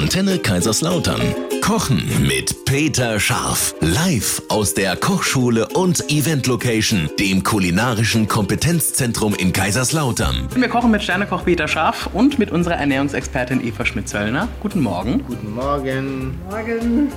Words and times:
Antenne 0.00 0.38
Kaiserslautern. 0.38 1.20
Kochen 1.60 2.02
mit 2.26 2.64
Peter 2.64 3.20
Scharf. 3.20 3.74
Live 3.80 4.40
aus 4.48 4.72
der 4.72 4.96
Kochschule 4.96 5.68
und 5.74 6.10
Event 6.10 6.46
Location, 6.46 7.10
dem 7.18 7.44
kulinarischen 7.44 8.26
Kompetenzzentrum 8.26 9.34
in 9.34 9.52
Kaiserslautern. 9.52 10.48
Wir 10.54 10.68
kochen 10.68 10.90
mit 10.90 11.02
Sternekoch 11.02 11.44
Peter 11.44 11.68
Scharf 11.68 12.08
und 12.14 12.38
mit 12.38 12.50
unserer 12.50 12.76
Ernährungsexpertin 12.76 13.62
Eva 13.62 13.84
Schmidt-Zöllner. 13.84 14.48
Guten 14.60 14.80
Morgen. 14.80 15.22
Guten 15.26 15.54
Morgen. 15.54 16.38
Morgen. 16.48 17.12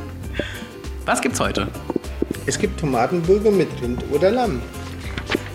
Was 1.05 1.21
gibt's 1.21 1.39
heute? 1.39 1.70
Es 2.45 2.59
gibt 2.59 2.81
Tomatenburger 2.81 3.52
mit 3.52 3.70
Rind 3.81 4.04
oder 4.11 4.29
Lamm. 4.29 4.61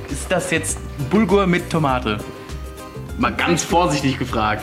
Ist 0.08 0.32
das 0.32 0.50
jetzt 0.50 0.78
Bulgur 1.10 1.46
mit 1.46 1.68
Tomate? 1.68 2.16
Mal 3.18 3.34
ganz 3.34 3.64
vorsichtig 3.64 4.18
gefragt. 4.18 4.62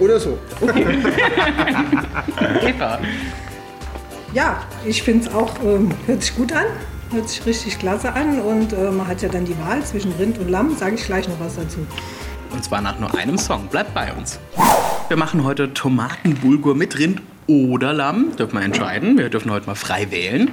Oder 0.00 0.18
so. 0.18 0.38
Eva, 2.62 2.98
Ja, 4.32 4.62
ich 4.84 5.02
finde 5.02 5.28
es 5.28 5.34
auch, 5.34 5.52
ähm, 5.64 5.90
hört 6.06 6.22
sich 6.22 6.34
gut 6.36 6.52
an, 6.52 6.64
hört 7.12 7.28
sich 7.28 7.44
richtig 7.46 7.78
klasse 7.78 8.12
an 8.12 8.40
und 8.40 8.72
äh, 8.72 8.90
man 8.90 9.06
hat 9.06 9.22
ja 9.22 9.28
dann 9.28 9.44
die 9.44 9.58
Wahl 9.58 9.82
zwischen 9.84 10.12
Rind 10.12 10.38
und 10.38 10.48
Lamm, 10.48 10.76
sage 10.76 10.94
ich 10.94 11.04
gleich 11.04 11.28
noch 11.28 11.38
was 11.40 11.56
dazu. 11.56 11.86
und 12.52 12.64
zwar 12.64 12.80
nach 12.80 12.98
nur 12.98 13.14
einem 13.16 13.36
Song. 13.38 13.66
Bleibt 13.68 13.92
bei 13.94 14.12
uns. 14.12 14.38
Wir 15.08 15.16
machen 15.16 15.44
heute 15.44 15.72
Tomatenbulgur 15.74 16.74
mit 16.74 16.98
Rind 16.98 17.20
oder 17.46 17.92
Lamm. 17.92 18.36
Dürfen 18.36 18.58
wir 18.58 18.64
entscheiden. 18.64 19.18
Wir 19.18 19.28
dürfen 19.28 19.50
heute 19.50 19.66
mal 19.66 19.74
frei 19.74 20.10
wählen. 20.10 20.50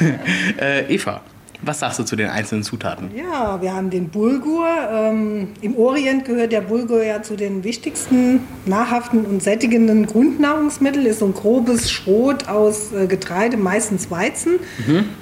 äh, 0.60 0.92
Eva, 0.92 1.20
was 1.62 1.80
sagst 1.80 1.98
du 1.98 2.04
zu 2.04 2.16
den 2.16 2.28
einzelnen 2.28 2.62
Zutaten? 2.62 3.10
Ja, 3.16 3.60
wir 3.60 3.74
haben 3.74 3.90
den 3.90 4.08
Bulgur. 4.08 4.66
Ähm, 4.92 5.48
Im 5.60 5.76
Orient 5.76 6.24
gehört 6.24 6.52
der 6.52 6.62
Bulgur 6.62 7.02
ja 7.02 7.22
zu 7.22 7.36
den 7.36 7.64
wichtigsten 7.64 8.40
nahrhaften 8.66 9.24
und 9.26 9.42
sättigenden 9.42 10.06
Grundnahrungsmitteln. 10.06 11.06
Ist 11.06 11.20
so 11.20 11.26
ein 11.26 11.34
grobes 11.34 11.90
Schrot 11.90 12.48
aus 12.48 12.92
äh, 12.92 13.06
Getreide, 13.06 13.56
meistens 13.56 14.10
Weizen. 14.10 14.58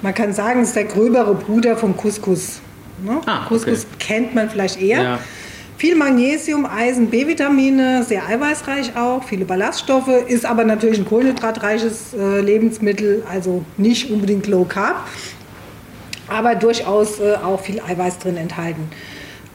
Man 0.01 0.13
kann 0.13 0.33
sagen, 0.33 0.61
es 0.61 0.69
ist 0.69 0.75
der 0.75 0.85
gröbere 0.85 1.35
Bruder 1.35 1.75
vom 1.75 1.95
Couscous. 1.95 2.61
Ne? 3.03 3.21
Ah, 3.25 3.45
okay. 3.45 3.47
Couscous 3.49 3.87
kennt 3.99 4.35
man 4.35 4.49
vielleicht 4.49 4.81
eher. 4.81 5.03
Ja. 5.03 5.19
Viel 5.79 5.95
Magnesium, 5.95 6.65
Eisen, 6.65 7.09
B-Vitamine, 7.09 8.03
sehr 8.03 8.27
eiweißreich 8.27 8.97
auch, 8.97 9.23
viele 9.23 9.45
Ballaststoffe, 9.45 10.09
ist 10.27 10.45
aber 10.45 10.65
natürlich 10.65 10.99
ein 10.99 11.05
kohlenhydratreiches 11.05 12.13
äh, 12.13 12.41
Lebensmittel, 12.41 13.23
also 13.31 13.63
nicht 13.77 14.11
unbedingt 14.11 14.47
low 14.47 14.65
carb, 14.65 15.07
aber 16.31 16.55
durchaus 16.55 17.19
äh, 17.19 17.35
auch 17.35 17.61
viel 17.61 17.81
Eiweiß 17.81 18.19
drin 18.19 18.37
enthalten. 18.37 18.89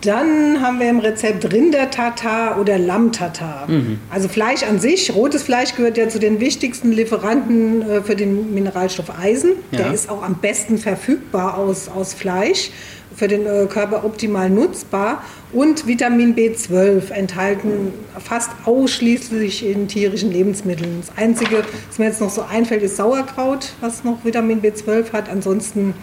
Dann 0.05 0.61
haben 0.61 0.81
wir 0.81 0.91
im 0.91 0.99
Rezept 0.99 1.51
Rinder-Tatar 1.51 2.61
oder 2.61 2.79
Lamm-Tatar. 2.79 3.67
Also 4.11 4.29
Fleisch 4.29 4.63
an 4.63 4.79
sich, 4.79 5.15
rotes 5.15 5.45
Fleisch 5.45 5.75
gehört 5.77 5.97
ja 5.97 6.09
zu 6.11 6.19
den 6.19 6.41
wichtigsten 6.41 6.93
Lieferanten 6.93 7.81
äh, 7.81 8.03
für 8.03 8.15
den 8.15 8.53
Mineralstoff 8.53 9.19
Eisen. 9.19 9.53
Ja. 9.71 9.79
Der 9.79 9.95
ist 9.95 10.11
auch 10.11 10.23
am 10.23 10.35
besten 10.35 10.77
verfügbar 10.77 11.57
aus, 11.57 11.89
aus 11.89 12.13
Fleisch, 12.13 12.71
für 13.17 13.29
den 13.29 13.47
äh, 13.47 13.67
Körper 13.67 14.05
optimal 14.05 14.51
nutzbar. 14.51 15.23
Und 15.53 15.87
Vitamin 15.87 16.35
B12 16.35 17.11
enthalten 17.13 17.93
fast 18.19 18.51
ausschließlich 18.65 19.65
in 19.67 19.87
tierischen 19.89 20.33
Lebensmitteln. 20.33 21.03
Das 21.07 21.17
Einzige, 21.17 21.65
was 21.89 21.99
mir 21.99 22.07
jetzt 22.07 22.21
noch 22.21 22.31
so 22.31 22.43
einfällt, 22.43 22.83
ist 22.83 22.97
Sauerkraut, 22.97 23.73
was 23.81 24.03
noch 24.05 24.25
Vitamin 24.25 24.61
B12 24.63 25.13
hat. 25.13 25.29
Ansonsten 25.29 25.95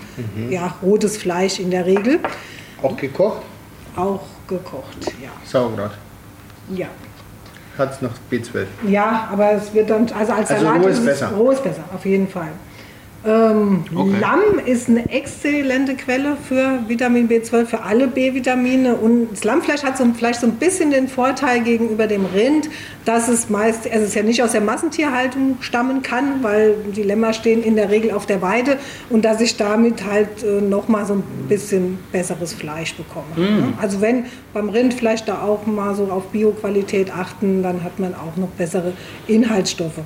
ja, 0.50 0.76
rotes 0.82 1.18
Fleisch 1.18 1.60
in 1.60 1.70
der 1.72 1.86
Regel. 1.86 2.20
Auch 2.82 2.96
gekocht. 2.98 3.42
Auch 3.96 4.22
gekocht, 4.48 4.98
ja. 5.22 5.30
Sauerkraut. 5.46 5.92
Ja. 6.74 6.88
Hat 7.78 7.94
es 7.94 8.02
noch 8.02 8.12
B12. 8.32 8.66
Ja, 8.88 9.30
aber 9.32 9.52
es 9.54 9.74
wird 9.74 9.90
dann, 9.90 10.08
also 10.18 10.32
als 10.34 10.50
Also 10.52 10.64
Salat 10.66 10.82
roh 10.84 10.88
ist 10.88 11.00
es- 11.00 11.06
besser. 11.06 11.28
Roh 11.32 11.52
ist 11.52 11.64
besser, 11.64 11.84
auf 11.94 12.06
jeden 12.06 12.28
Fall. 12.28 12.50
Ähm, 13.26 13.84
Okay. 13.94 14.16
Lamm 14.20 14.66
ist 14.66 14.90
eine 14.90 15.10
exzellente 15.10 15.96
Quelle 15.96 16.38
für 16.48 16.80
Vitamin 16.88 17.28
B12, 17.28 17.66
für 17.66 17.84
alle 17.84 18.08
B-Vitamine. 18.08 18.96
Und 18.96 19.32
das 19.32 19.44
Lammfleisch 19.44 19.84
hat 19.84 19.98
so, 19.98 20.06
vielleicht 20.16 20.40
so 20.40 20.48
ein 20.48 20.54
bisschen 20.54 20.92
den 20.92 21.08
Vorteil 21.08 21.62
gegenüber 21.62 22.08
dem 22.08 22.26
Rind, 22.26 22.70
dass 23.06 23.28
es 23.28 23.50
meist, 23.50 23.86
also 23.86 24.00
es 24.04 24.10
ist 24.10 24.16
ja 24.16 24.24
nicht 24.24 24.42
aus 24.44 24.54
der 24.54 24.62
Massentierhaltung 24.62 25.58
stammen 25.62 26.02
kann, 26.02 26.42
weil 26.42 26.76
die 26.96 27.04
Lämmer 27.04 27.34
stehen 27.34 27.64
in 27.64 27.76
der 27.76 27.90
Regel 27.90 28.12
auf 28.12 28.26
der 28.26 28.42
Weide 28.42 28.78
und 29.10 29.26
dass 29.26 29.42
ich 29.42 29.58
damit 29.58 30.06
halt 30.06 30.44
äh, 30.44 30.62
nochmal 30.62 31.06
so 31.06 31.14
ein 31.16 31.24
bisschen 31.48 32.00
besseres 32.12 32.54
Fleisch 32.54 32.96
bekomme. 32.96 33.26
ne? 33.36 33.74
Also 33.82 34.02
wenn 34.02 34.26
beim 34.54 34.70
Rind 34.70 34.94
vielleicht 34.94 35.28
da 35.28 35.42
auch 35.42 35.66
mal 35.66 35.96
so 35.96 36.06
auf 36.06 36.28
Bioqualität 36.28 37.12
achten, 37.16 37.62
dann 37.64 37.84
hat 37.84 38.00
man 38.00 38.14
auch 38.14 38.38
noch 38.38 38.50
bessere 38.50 38.94
Inhaltsstoffe. 39.28 40.00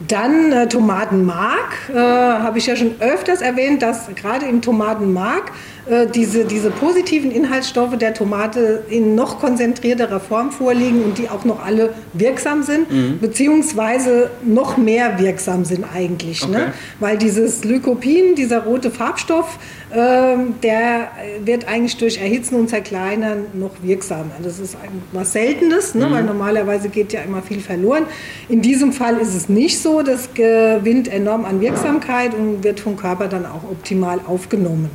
Dann 0.00 0.52
äh, 0.52 0.68
Tomatenmark, 0.68 1.90
äh, 1.90 1.96
habe 1.96 2.58
ich 2.58 2.66
ja 2.66 2.76
schon 2.76 2.96
öfters 3.00 3.40
erwähnt, 3.40 3.80
dass 3.80 4.08
gerade 4.14 4.44
im 4.44 4.60
Tomatenmark 4.60 5.52
äh, 5.88 6.06
diese, 6.06 6.44
diese 6.44 6.70
positiven 6.70 7.30
Inhaltsstoffe 7.30 7.96
der 7.96 8.12
Tomate 8.12 8.84
in 8.90 9.14
noch 9.14 9.40
konzentrierterer 9.40 10.20
Form 10.20 10.50
vorliegen 10.50 11.02
und 11.02 11.16
die 11.16 11.30
auch 11.30 11.46
noch 11.46 11.64
alle 11.64 11.94
wirksam 12.12 12.62
sind, 12.62 12.88
beziehungsweise 13.20 14.30
noch 14.44 14.76
mehr 14.76 15.18
wirksam 15.18 15.64
sind 15.64 15.84
eigentlich. 15.94 16.46
Ne? 16.46 16.56
Okay. 16.56 16.66
Weil 17.00 17.18
dieses 17.18 17.64
Lycopin, 17.64 18.34
dieser 18.34 18.64
rote 18.64 18.90
Farbstoff, 18.90 19.58
ähm, 19.94 20.54
der 20.62 21.10
wird 21.44 21.68
eigentlich 21.68 21.96
durch 21.96 22.18
Erhitzen 22.18 22.56
und 22.56 22.68
Zerkleinern 22.68 23.46
noch 23.54 23.70
wirksamer. 23.82 24.32
Das 24.42 24.58
ist 24.58 24.74
ein, 24.74 25.02
was 25.12 25.32
Seltenes, 25.32 25.94
ne? 25.94 26.10
weil 26.10 26.24
normalerweise 26.24 26.88
geht 26.88 27.12
ja 27.12 27.20
immer 27.20 27.40
viel 27.40 27.60
verloren. 27.60 28.02
In 28.48 28.60
diesem 28.60 28.92
Fall 28.92 29.18
ist 29.18 29.34
es 29.34 29.48
nicht 29.48 29.78
so. 29.78 29.85
Das 30.04 30.34
gewinnt 30.34 31.06
enorm 31.06 31.44
an 31.44 31.60
Wirksamkeit 31.60 32.34
und 32.34 32.64
wird 32.64 32.80
vom 32.80 32.96
Körper 32.96 33.28
dann 33.28 33.46
auch 33.46 33.62
optimal 33.70 34.18
aufgenommen. 34.26 34.90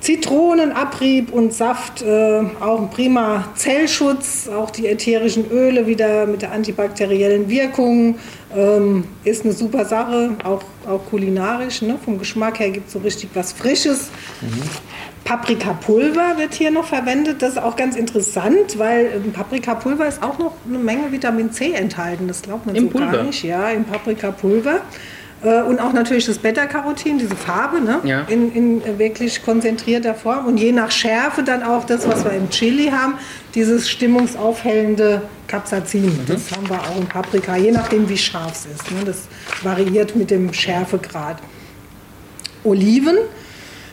Zitronenabrieb 0.00 1.32
und 1.32 1.52
Saft, 1.52 2.02
äh, 2.02 2.42
auch 2.60 2.80
ein 2.80 2.90
prima 2.90 3.48
Zellschutz, 3.56 4.46
auch 4.46 4.70
die 4.70 4.86
ätherischen 4.86 5.50
Öle 5.50 5.86
wieder 5.86 6.26
mit 6.26 6.42
der 6.42 6.52
antibakteriellen 6.52 7.48
Wirkung, 7.48 8.18
ähm, 8.54 9.04
ist 9.24 9.44
eine 9.44 9.52
super 9.52 9.84
Sache, 9.84 10.36
auch, 10.44 10.62
auch 10.86 11.00
kulinarisch. 11.10 11.82
Ne? 11.82 11.98
Vom 12.04 12.18
Geschmack 12.18 12.60
her 12.60 12.70
gibt 12.70 12.88
es 12.88 12.92
so 12.92 12.98
richtig 13.00 13.30
was 13.34 13.52
Frisches. 13.52 14.10
Paprikapulver 15.26 16.38
wird 16.38 16.54
hier 16.54 16.70
noch 16.70 16.86
verwendet. 16.86 17.42
Das 17.42 17.50
ist 17.54 17.58
auch 17.58 17.74
ganz 17.76 17.96
interessant, 17.96 18.78
weil 18.78 19.10
im 19.24 19.32
Paprikapulver 19.32 20.06
ist 20.06 20.22
auch 20.22 20.38
noch 20.38 20.52
eine 20.68 20.78
Menge 20.78 21.10
Vitamin 21.10 21.50
C 21.52 21.72
enthalten. 21.72 22.28
Das 22.28 22.42
glaubt 22.42 22.64
man 22.64 22.76
Im 22.76 22.84
so 22.84 22.90
Pulver? 22.90 23.10
gar 23.12 23.22
nicht. 23.24 23.42
Ja, 23.42 23.68
im 23.70 23.84
Paprikapulver. 23.84 24.80
Äh, 25.42 25.62
Und 25.62 25.80
auch 25.80 25.92
natürlich 25.92 26.26
das 26.26 26.38
Beta-Carotin, 26.38 27.18
diese 27.18 27.34
Farbe, 27.34 27.80
ne? 27.80 27.98
Ja. 28.04 28.20
in, 28.28 28.52
in 28.54 28.98
wirklich 29.00 29.44
konzentrierter 29.44 30.14
Form. 30.14 30.46
Und 30.46 30.58
je 30.58 30.70
nach 30.70 30.92
Schärfe 30.92 31.42
dann 31.42 31.64
auch 31.64 31.84
das, 31.84 32.08
was 32.08 32.24
wir 32.24 32.30
im 32.32 32.48
Chili 32.48 32.86
haben, 32.90 33.14
dieses 33.56 33.90
stimmungsaufhellende 33.90 35.22
Capsaicin. 35.48 36.20
Das 36.28 36.52
haben 36.52 36.68
wir 36.70 36.78
auch 36.80 36.96
im 37.00 37.06
Paprika, 37.06 37.56
je 37.56 37.72
nachdem 37.72 38.08
wie 38.08 38.16
scharf 38.16 38.52
es 38.52 38.66
ist. 38.80 38.90
Ne? 38.92 38.98
Das 39.04 39.22
variiert 39.64 40.14
mit 40.14 40.30
dem 40.30 40.52
Schärfegrad. 40.52 41.38
Oliven. 42.62 43.16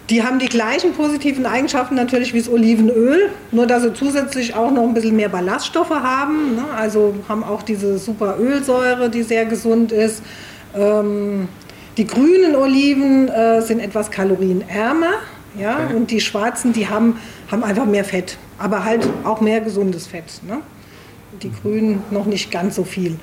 Die 0.09 0.21
haben 0.21 0.37
die 0.37 0.47
gleichen 0.47 0.93
positiven 0.93 1.45
Eigenschaften 1.45 1.95
natürlich 1.95 2.33
wie 2.33 2.39
das 2.39 2.49
Olivenöl, 2.49 3.29
nur 3.51 3.67
dass 3.67 3.83
sie 3.83 3.93
zusätzlich 3.93 4.53
auch 4.53 4.69
noch 4.69 4.83
ein 4.83 4.93
bisschen 4.93 5.15
mehr 5.15 5.29
Ballaststoffe 5.29 5.91
haben. 5.91 6.55
Ne? 6.55 6.65
Also 6.75 7.15
haben 7.29 7.43
auch 7.43 7.63
diese 7.63 7.97
super 7.97 8.37
Ölsäure, 8.37 9.09
die 9.09 9.23
sehr 9.23 9.45
gesund 9.45 9.93
ist. 9.93 10.21
Ähm, 10.75 11.47
die 11.95 12.05
grünen 12.05 12.55
Oliven 12.55 13.29
äh, 13.29 13.61
sind 13.61 13.79
etwas 13.79 14.11
kalorienärmer. 14.11 15.13
Ja? 15.57 15.87
Und 15.95 16.11
die 16.11 16.19
schwarzen, 16.19 16.73
die 16.73 16.89
haben, 16.89 17.17
haben 17.49 17.63
einfach 17.63 17.85
mehr 17.85 18.03
Fett, 18.03 18.37
aber 18.57 18.83
halt 18.83 19.07
auch 19.23 19.39
mehr 19.39 19.61
gesundes 19.61 20.07
Fett. 20.07 20.41
Ne? 20.45 20.59
Die 21.41 21.51
grünen 21.51 22.03
noch 22.11 22.25
nicht 22.25 22.51
ganz 22.51 22.75
so 22.75 22.83
viel. 22.83 23.17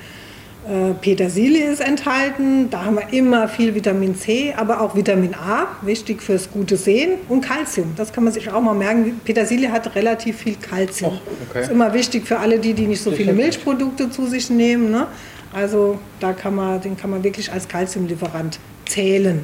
Äh, 0.69 0.93
Petersilie 0.93 1.71
ist 1.71 1.81
enthalten, 1.81 2.69
da 2.69 2.85
haben 2.85 2.95
wir 2.95 3.11
immer 3.11 3.47
viel 3.47 3.73
Vitamin 3.73 4.15
C, 4.15 4.53
aber 4.55 4.81
auch 4.81 4.95
Vitamin 4.95 5.33
A, 5.33 5.65
wichtig 5.81 6.21
fürs 6.21 6.51
gute 6.51 6.77
Sehen 6.77 7.13
und 7.29 7.41
Kalzium. 7.41 7.93
Das 7.95 8.13
kann 8.13 8.23
man 8.23 8.31
sich 8.31 8.51
auch 8.51 8.61
mal 8.61 8.75
merken. 8.75 9.19
Petersilie 9.25 9.71
hat 9.71 9.95
relativ 9.95 10.37
viel 10.37 10.55
Kalzium. 10.55 11.19
okay. 11.49 11.63
Ist 11.63 11.71
immer 11.71 11.91
wichtig 11.95 12.27
für 12.27 12.37
alle 12.37 12.59
die, 12.59 12.73
die 12.73 12.85
nicht 12.85 13.01
so 13.01 13.11
viele 13.11 13.33
Milchprodukte 13.33 14.11
zu 14.11 14.27
sich 14.27 14.51
nehmen. 14.51 14.91
Ne? 14.91 15.07
Also 15.51 15.97
da 16.19 16.31
kann 16.33 16.53
man, 16.53 16.79
den 16.79 16.95
kann 16.95 17.09
man 17.09 17.23
wirklich 17.23 17.51
als 17.51 17.67
Kalziumlieferant 17.67 18.59
zählen. 18.87 19.43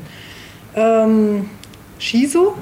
Ähm, 0.75 1.49
Shiso, 1.97 2.53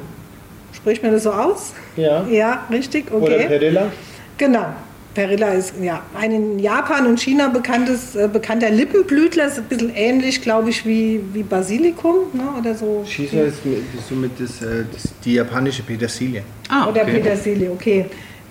spricht 0.72 1.04
man 1.04 1.12
das 1.12 1.24
so 1.24 1.31
aus? 1.31 1.74
Ja. 1.98 2.25
Ja, 2.28 2.66
richtig, 2.72 3.12
okay. 3.12 3.25
Oder 3.25 3.38
Perilla. 3.48 3.92
Genau. 4.38 4.68
Perilla 5.15 5.50
ist 5.53 5.73
ja 5.81 6.01
ein 6.19 6.31
in 6.31 6.59
Japan 6.59 7.07
und 7.07 7.19
China 7.19 7.47
bekanntes, 7.47 8.15
äh, 8.15 8.27
bekannter 8.31 8.69
Lippenblütler. 8.69 9.47
Ist 9.47 9.57
ein 9.57 9.63
bisschen 9.63 9.95
ähnlich, 9.95 10.41
glaube 10.41 10.69
ich, 10.69 10.85
wie, 10.85 11.21
wie 11.33 11.41
Basilikum 11.44 12.15
ne? 12.33 12.44
oder 12.59 12.75
so. 12.75 13.03
Shiso 13.07 13.38
ist 13.44 13.65
mit- 13.65 13.81
somit 14.07 14.31
das, 14.39 14.62
äh, 14.62 14.83
das, 14.91 15.13
die 15.23 15.33
japanische 15.35 15.81
Petersilie. 15.83 16.44
Ah, 16.69 16.88
Oder 16.89 17.01
okay. 17.03 17.13
Petersilie, 17.13 17.71
okay. 17.71 18.06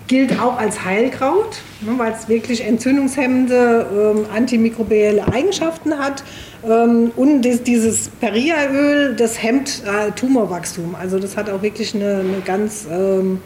gilt 0.07 0.39
auch 0.39 0.57
als 0.57 0.83
Heilkraut, 0.85 1.57
ne, 1.81 1.93
weil 1.97 2.13
es 2.13 2.27
wirklich 2.29 2.63
entzündungshemmende, 2.65 3.85
ähm, 4.15 4.25
antimikrobielle 4.35 5.25
Eigenschaften 5.33 5.97
hat. 5.97 6.23
Ähm, 6.67 7.11
und 7.15 7.41
dies, 7.43 7.61
dieses 7.63 8.09
Peria-Öl, 8.19 9.15
das 9.15 9.41
hemmt 9.41 9.83
äh, 9.85 10.11
Tumorwachstum. 10.11 10.95
Also 10.99 11.19
das 11.19 11.37
hat 11.37 11.49
auch 11.49 11.61
wirklich 11.61 11.93
eine, 11.95 12.19
eine 12.19 12.41
ganz 12.45 12.85
ähm, 12.91 13.39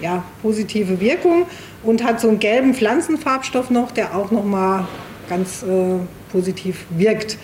ja, 0.00 0.22
positive 0.42 1.00
Wirkung 1.00 1.46
und 1.84 2.04
hat 2.04 2.20
so 2.20 2.28
einen 2.28 2.38
gelben 2.38 2.74
Pflanzenfarbstoff 2.74 3.70
noch, 3.70 3.90
der 3.90 4.16
auch 4.16 4.30
nochmal 4.30 4.86
ganz 5.28 5.62
äh, 5.62 5.98
positiv 6.32 6.84
wirkt. 6.90 7.38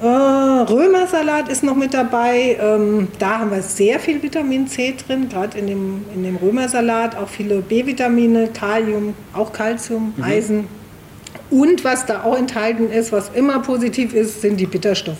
Äh, 0.00 0.06
Römersalat 0.06 1.48
ist 1.48 1.62
noch 1.62 1.76
mit 1.76 1.94
dabei. 1.94 2.58
Ähm, 2.60 3.08
da 3.18 3.38
haben 3.38 3.50
wir 3.50 3.62
sehr 3.62 3.98
viel 3.98 4.22
Vitamin 4.22 4.68
C 4.68 4.94
drin, 4.94 5.28
gerade 5.30 5.56
in 5.58 5.66
dem, 5.66 6.04
in 6.14 6.22
dem 6.22 6.36
Römersalat. 6.36 7.16
Auch 7.16 7.28
viele 7.28 7.62
B-Vitamine, 7.62 8.48
Kalium, 8.48 9.14
auch 9.32 9.52
Calcium, 9.52 10.12
Eisen. 10.20 10.66
Und 11.50 11.84
was 11.84 12.04
da 12.04 12.24
auch 12.24 12.36
enthalten 12.36 12.90
ist, 12.90 13.12
was 13.12 13.30
immer 13.34 13.60
positiv 13.60 14.12
ist, 14.12 14.42
sind 14.42 14.58
die 14.58 14.66
Bitterstoffe. 14.66 15.18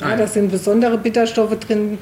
Ja, 0.00 0.16
da 0.16 0.26
sind 0.26 0.50
besondere 0.50 0.96
Bitterstoffe 0.96 1.58
drin. 1.58 1.98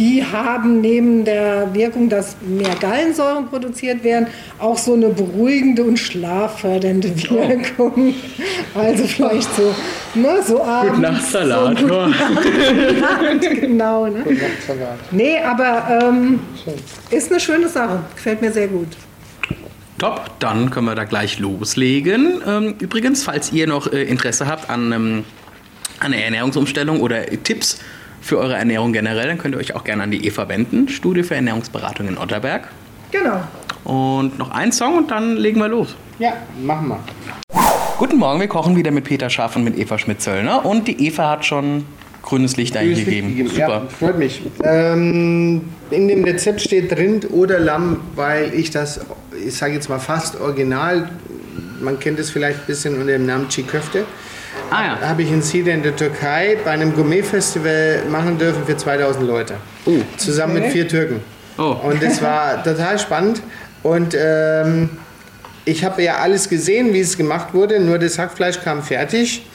Die 0.00 0.24
haben 0.24 0.80
neben 0.80 1.26
der 1.26 1.74
Wirkung, 1.74 2.08
dass 2.08 2.34
mehr 2.40 2.74
Gallensäuren 2.80 3.50
produziert 3.50 4.02
werden, 4.02 4.28
auch 4.58 4.78
so 4.78 4.94
eine 4.94 5.10
beruhigende 5.10 5.84
und 5.84 5.98
schlaffördernde 5.98 7.14
Wirkung. 7.28 8.14
Also 8.74 9.04
vielleicht 9.04 9.54
so, 9.54 9.74
ne, 10.14 10.38
so 10.42 10.64
abends. 10.64 11.00
Nachtsalat. 11.00 11.80
So 11.80 11.86
guten 11.86 13.00
Nacht, 13.00 13.60
genau. 13.60 14.06
Ne? 14.06 14.24
Salat. 14.66 14.98
Nee, 15.10 15.38
aber 15.38 16.08
ähm, 16.08 16.40
ist 17.10 17.30
eine 17.30 17.38
schöne 17.38 17.68
Sache. 17.68 17.98
Gefällt 18.14 18.40
mir 18.40 18.52
sehr 18.52 18.68
gut. 18.68 18.88
Top, 19.98 20.30
dann 20.38 20.70
können 20.70 20.86
wir 20.86 20.94
da 20.94 21.04
gleich 21.04 21.38
loslegen. 21.38 22.40
Ähm, 22.46 22.74
übrigens, 22.78 23.24
falls 23.24 23.52
ihr 23.52 23.66
noch 23.66 23.92
äh, 23.92 24.04
Interesse 24.04 24.46
habt 24.46 24.70
an, 24.70 24.92
ähm, 24.92 25.24
an 25.98 26.14
einer 26.14 26.22
Ernährungsumstellung 26.22 27.02
oder 27.02 27.26
Tipps 27.26 27.80
für 28.20 28.38
eure 28.38 28.54
Ernährung 28.54 28.92
generell, 28.92 29.26
dann 29.26 29.38
könnt 29.38 29.54
ihr 29.54 29.58
euch 29.58 29.74
auch 29.74 29.84
gerne 29.84 30.02
an 30.02 30.10
die 30.10 30.26
Eva 30.26 30.48
wenden, 30.48 30.88
Studie 30.88 31.22
für 31.22 31.34
Ernährungsberatung 31.34 32.08
in 32.08 32.18
Otterberg. 32.18 32.68
Genau. 33.10 33.42
Und 33.84 34.38
noch 34.38 34.50
ein 34.50 34.72
Song 34.72 34.98
und 34.98 35.10
dann 35.10 35.36
legen 35.36 35.58
wir 35.58 35.68
los. 35.68 35.96
Ja, 36.18 36.34
machen 36.62 36.88
wir. 36.88 37.00
Guten 37.98 38.18
Morgen, 38.18 38.40
wir 38.40 38.48
kochen 38.48 38.76
wieder 38.76 38.90
mit 38.90 39.04
Peter 39.04 39.28
Schaff 39.28 39.56
und 39.56 39.64
mit 39.64 39.78
Eva 39.78 39.98
Schmidt-Zöllner. 39.98 40.64
Und 40.64 40.88
die 40.88 41.06
Eva 41.06 41.30
hat 41.30 41.44
schon 41.44 41.84
grünes 42.22 42.56
Licht 42.56 42.76
eingegeben. 42.76 43.48
Super. 43.48 43.58
Ja, 43.58 43.82
freut 43.88 44.18
mich. 44.18 44.42
Ähm, 44.62 45.62
in 45.90 46.08
dem 46.08 46.24
Rezept 46.24 46.60
steht 46.60 46.96
Rind 46.96 47.30
oder 47.30 47.58
Lamm, 47.58 48.00
weil 48.14 48.54
ich 48.54 48.70
das, 48.70 49.00
ich 49.46 49.54
sage 49.54 49.74
jetzt 49.74 49.88
mal 49.88 49.98
fast 49.98 50.40
original, 50.40 51.10
man 51.80 51.98
kennt 51.98 52.18
es 52.18 52.30
vielleicht 52.30 52.60
ein 52.60 52.66
bisschen 52.66 52.94
unter 52.94 53.12
dem 53.12 53.26
Namen 53.26 53.48
Çiğ-Köfte, 53.48 54.04
Ah 54.70 54.84
ja. 55.00 55.08
habe 55.08 55.22
ich 55.22 55.30
in 55.30 55.42
Side 55.42 55.70
in 55.70 55.82
der 55.82 55.94
Türkei 55.96 56.56
bei 56.64 56.70
einem 56.70 56.94
Gourmet-Festival 56.94 58.02
machen 58.10 58.38
dürfen 58.38 58.64
für 58.66 58.76
2000 58.76 59.26
Leute. 59.26 59.54
Oh. 59.86 59.92
Zusammen 60.16 60.54
mit 60.54 60.62
Okay. 60.64 60.72
vier 60.72 60.88
Türken. 60.88 61.20
Oh. 61.58 61.76
Und 61.82 62.02
das 62.02 62.20
war 62.22 62.62
total 62.64 62.98
spannend. 62.98 63.42
Und 63.82 64.16
ähm, 64.18 64.90
ich 65.64 65.84
habe 65.84 66.02
ja 66.02 66.16
alles 66.18 66.48
gesehen, 66.48 66.92
wie 66.94 67.00
es 67.00 67.16
gemacht 67.16 67.52
wurde, 67.54 67.80
nur 67.80 67.98
das 67.98 68.18
Hackfleisch 68.18 68.60
kam 68.62 68.82
fertig. 68.82 69.46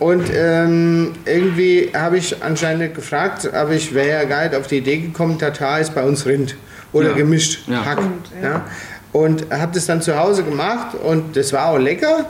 Und 0.00 0.30
ähm, 0.34 1.12
irgendwie 1.24 1.90
habe 1.96 2.18
ich 2.18 2.42
anscheinend 2.42 2.94
gefragt, 2.94 3.52
aber 3.52 3.72
ich 3.72 3.94
wäre 3.94 4.08
ja 4.22 4.24
gar 4.24 4.44
nicht 4.44 4.54
auf 4.54 4.66
die 4.66 4.78
Idee 4.78 4.98
gekommen, 4.98 5.38
Tatar 5.38 5.80
ist 5.80 5.94
bei 5.94 6.04
uns 6.04 6.26
Rind 6.26 6.56
oder 6.92 7.08
Ja. 7.10 7.14
gemischt 7.16 7.66
Ja. 7.68 7.84
Hack. 7.84 7.98
Stimmt, 7.98 8.30
ja. 8.42 8.48
ja. 8.50 8.64
Und 9.12 9.46
habe 9.50 9.72
das 9.74 9.86
dann 9.86 10.02
zu 10.02 10.16
Hause 10.18 10.44
gemacht 10.44 10.94
und 10.94 11.36
das 11.36 11.52
war 11.52 11.68
auch 11.70 11.78
lecker. 11.78 12.26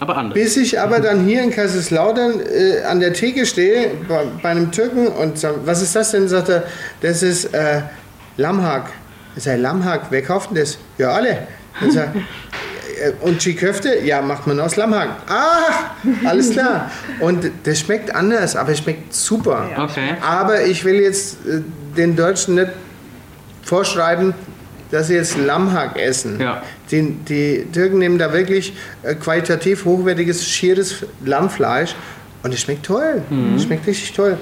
Aber 0.00 0.16
anders. 0.16 0.34
Bis 0.34 0.56
ich 0.56 0.78
aber 0.78 1.00
dann 1.00 1.24
hier 1.24 1.42
in 1.42 1.50
Kaiserslautern 1.50 2.40
äh, 2.40 2.82
an 2.82 3.00
der 3.00 3.12
Theke 3.12 3.46
stehe, 3.46 3.90
bei, 4.08 4.24
bei 4.42 4.50
einem 4.50 4.70
Türken 4.70 5.08
und 5.08 5.38
sag, 5.38 5.54
was 5.64 5.82
ist 5.82 5.96
das 5.96 6.10
denn? 6.10 6.28
Sagt 6.28 6.48
er, 6.48 6.64
das 7.00 7.22
ist 7.22 7.54
äh, 7.54 7.82
Lammhack. 8.36 8.90
Ich 9.36 9.44
sage, 9.44 9.60
Lammhack, 9.60 10.06
wer 10.10 10.22
kauft 10.22 10.50
denn 10.50 10.58
das? 10.58 10.78
Ja, 10.98 11.10
alle. 11.10 11.46
Ich 11.86 11.92
sag, 11.92 12.14
äh, 12.14 13.12
und 13.20 13.40
Çiğ-Köfte? 13.40 14.04
Ja, 14.04 14.22
macht 14.22 14.46
man 14.46 14.60
aus 14.60 14.76
Lammhack. 14.76 15.08
Ah, 15.28 15.94
alles 16.26 16.50
klar. 16.50 16.90
Und 17.20 17.50
das 17.64 17.80
schmeckt 17.80 18.14
anders, 18.14 18.56
aber 18.56 18.72
es 18.72 18.78
schmeckt 18.78 19.14
super. 19.14 19.68
Okay. 19.78 20.14
Aber 20.20 20.64
ich 20.64 20.84
will 20.84 21.00
jetzt 21.00 21.46
äh, 21.46 21.60
den 21.96 22.16
Deutschen 22.16 22.56
nicht 22.56 22.70
vorschreiben, 23.62 24.34
dass 24.90 25.08
sie 25.08 25.14
jetzt 25.14 25.36
Lammhack 25.38 25.98
essen. 25.98 26.40
Ja. 26.40 26.62
Die, 26.90 27.02
die 27.28 27.66
Türken 27.72 27.98
nehmen 27.98 28.18
da 28.18 28.32
wirklich 28.32 28.74
äh, 29.02 29.14
qualitativ 29.14 29.84
hochwertiges, 29.84 30.46
schieres 30.46 31.04
Lammfleisch 31.24 31.94
und 32.42 32.54
es 32.54 32.60
schmeckt 32.60 32.86
toll. 32.86 33.22
Mhm. 33.30 33.56
Es 33.56 33.64
schmeckt 33.64 33.86
richtig 33.86 34.12
toll. 34.12 34.36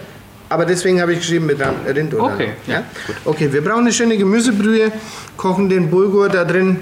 Aber 0.51 0.67
deswegen 0.67 1.01
habe 1.01 1.13
ich 1.15 1.21
geschrieben 1.21 1.47
mit 1.47 1.59
Ram- 1.61 1.75
Rind 1.87 2.13
oder 2.15 2.25
Okay, 2.25 2.51
ja, 2.67 2.83
Okay, 3.25 3.51
wir 3.53 3.63
brauchen 3.65 3.81
eine 3.81 3.93
schöne 3.93 4.17
Gemüsebrühe, 4.19 4.93
kochen 5.37 5.69
den 5.69 5.91
Bulgur 5.91 6.29
da 6.29 6.45
drin 6.45 6.79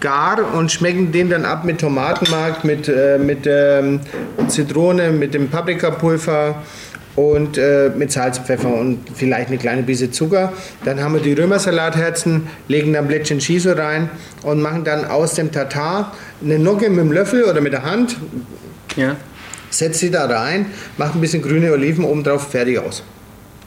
gar 0.00 0.54
und 0.54 0.70
schmecken 0.72 1.12
den 1.12 1.28
dann 1.30 1.44
ab 1.44 1.64
mit 1.64 1.80
Tomatenmark, 1.80 2.64
mit, 2.64 2.88
äh, 2.88 3.18
mit 3.18 3.40
ähm, 3.46 4.00
Zitrone, 4.48 5.10
mit 5.10 5.34
dem 5.34 5.48
Paprikapulver 5.48 6.62
und 7.16 7.58
äh, 7.58 7.90
mit 7.94 8.10
Salz, 8.12 8.38
Pfeffer 8.38 8.74
und 8.74 9.00
vielleicht 9.14 9.48
eine 9.48 9.58
kleine 9.58 9.82
Bise 9.82 10.10
Zucker. 10.10 10.52
Dann 10.84 11.02
haben 11.02 11.14
wir 11.14 11.20
die 11.20 11.34
Römersalatherzen, 11.34 12.48
legen 12.68 12.92
dann 12.92 13.06
Blättchen 13.06 13.40
Shiso 13.40 13.72
rein 13.72 14.08
und 14.42 14.60
machen 14.62 14.84
dann 14.84 15.04
aus 15.04 15.34
dem 15.34 15.52
Tatar 15.52 16.12
eine 16.42 16.58
Nocke 16.58 16.88
mit 16.88 17.00
dem 17.00 17.12
Löffel 17.12 17.44
oder 17.44 17.60
mit 17.60 17.72
der 17.72 17.82
Hand, 17.82 18.16
Ja. 18.96 19.16
setzt 19.70 20.00
sie 20.00 20.10
da 20.10 20.24
rein, 20.26 20.66
macht 20.96 21.14
ein 21.14 21.20
bisschen 21.20 21.42
grüne 21.42 21.72
Oliven 21.72 22.04
oben 22.04 22.24
drauf, 22.24 22.50
fertig 22.50 22.78
aus. 22.78 23.02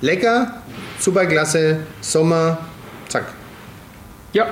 Lecker, 0.01 0.61
super 0.99 1.25
klasse, 1.25 1.77
Sommer, 2.01 2.57
zack. 3.07 3.25
Ja. 4.33 4.45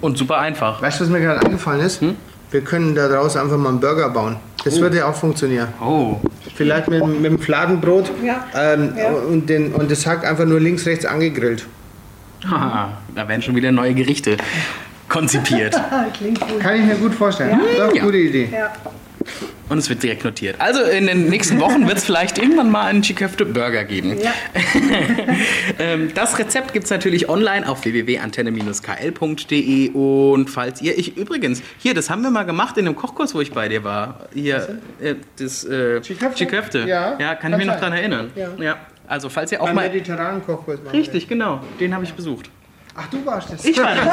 Und 0.00 0.18
super 0.18 0.38
einfach. 0.38 0.82
Weißt 0.82 1.00
du, 1.00 1.04
was 1.04 1.10
mir 1.10 1.20
gerade 1.20 1.40
eingefallen 1.44 1.80
ist? 1.80 2.00
Hm? 2.00 2.16
Wir 2.50 2.60
können 2.60 2.94
da 2.94 3.08
draußen 3.08 3.40
einfach 3.40 3.56
mal 3.56 3.70
einen 3.70 3.80
Burger 3.80 4.10
bauen. 4.10 4.36
Das 4.64 4.78
würde 4.80 4.98
ja 4.98 5.06
auch 5.06 5.14
funktionieren. 5.14 5.68
Oh. 5.80 6.16
Vielleicht 6.54 6.88
mit, 6.88 7.04
mit 7.06 7.24
dem 7.24 7.38
Fladenbrot 7.38 8.10
Ja. 8.22 8.44
Ähm, 8.54 8.92
Ja. 8.96 9.10
Und, 9.10 9.48
den, 9.48 9.72
und 9.72 9.90
das 9.90 10.06
Hack 10.06 10.26
einfach 10.26 10.44
nur 10.44 10.60
links, 10.60 10.86
rechts 10.86 11.04
angegrillt. 11.04 11.66
Haha, 12.48 12.98
da 13.14 13.28
werden 13.28 13.40
schon 13.42 13.54
wieder 13.54 13.70
neue 13.72 13.94
Gerichte 13.94 14.36
konzipiert. 15.08 15.74
Klingt 16.16 16.40
gut. 16.40 16.60
Kann 16.60 16.76
ich 16.76 16.84
mir 16.86 16.96
gut 16.96 17.14
vorstellen. 17.14 17.60
Doch, 17.78 17.94
Ja. 17.94 18.02
gute 18.04 18.18
Idee. 18.18 18.48
Ja. 19.72 19.72
Und 19.72 19.78
es 19.78 19.88
wird 19.88 20.02
direkt 20.02 20.24
notiert. 20.24 20.56
Also 20.58 20.82
in 20.82 21.06
den 21.06 21.28
nächsten 21.28 21.58
Wochen 21.60 21.88
wird 21.88 21.96
es 21.96 22.04
vielleicht 22.04 22.36
irgendwann 22.38 22.70
mal 22.70 22.84
einen 22.84 23.00
Chiköfte 23.02 23.46
Burger 23.46 23.84
geben. 23.84 24.18
Ja. 24.20 24.32
Ähm, 25.78 26.10
das 26.14 26.38
Rezept 26.38 26.74
gibt 26.74 26.84
es 26.84 26.90
natürlich 26.90 27.28
online 27.28 27.68
auf 27.68 27.84
www.antenne-kl.de 27.84 29.90
und 29.90 30.48
falls 30.50 30.80
ihr, 30.82 30.98
ich 30.98 31.16
übrigens, 31.16 31.62
hier, 31.78 31.94
das 31.94 32.10
haben 32.10 32.22
wir 32.22 32.30
mal 32.30 32.44
gemacht 32.44 32.76
in 32.76 32.86
einem 32.86 32.94
Kochkurs, 32.94 33.34
wo 33.34 33.40
ich 33.40 33.50
bei 33.52 33.68
dir 33.68 33.82
war. 33.82 34.28
Hier, 34.34 34.80
äh, 35.00 35.14
das 35.38 35.64
äh, 35.64 36.02
Chiköfte? 36.02 36.84
Ja, 36.86 37.18
ja, 37.18 37.34
kann 37.34 37.52
ich 37.52 37.58
mich 37.58 37.66
noch 37.66 37.76
daran 37.76 37.94
erinnern. 37.94 38.30
Ja. 38.58 38.76
Also 39.06 39.30
falls 39.30 39.52
ihr 39.52 39.62
auch 39.62 39.66
Beim 39.66 39.76
mal... 39.76 39.88
mediterranen 39.88 40.44
Kochkurs 40.44 40.82
machen 40.82 40.96
Richtig, 40.96 41.28
genau. 41.28 41.60
Den 41.80 41.94
habe 41.94 42.04
ich 42.04 42.12
besucht. 42.12 42.50
Ach, 42.94 43.08
du 43.08 43.24
warst 43.24 43.52
das. 43.52 43.64
Ich 43.64 43.78
war 43.78 43.94
das. 43.94 44.06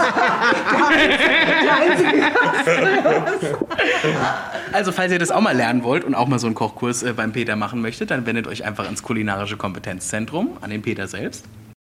Also, 4.71 4.91
falls 4.91 5.11
ihr 5.11 5.19
das 5.19 5.31
auch 5.31 5.41
mal 5.41 5.55
lernen 5.55 5.83
wollt 5.83 6.03
und 6.05 6.15
auch 6.15 6.27
mal 6.27 6.39
so 6.39 6.47
einen 6.47 6.55
Kochkurs 6.55 7.03
äh, 7.03 7.13
beim 7.13 7.33
Peter 7.33 7.55
machen 7.55 7.81
möchtet, 7.81 8.11
dann 8.11 8.25
wendet 8.25 8.47
euch 8.47 8.63
einfach 8.63 8.89
ins 8.89 9.03
kulinarische 9.03 9.57
Kompetenzzentrum, 9.57 10.57
an 10.61 10.69
den 10.69 10.81
Peter 10.81 11.07
selbst. 11.07 11.45